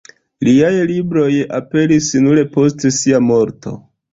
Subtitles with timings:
[0.47, 1.27] Liaj libroj
[1.59, 3.79] aperis nur post sia morto.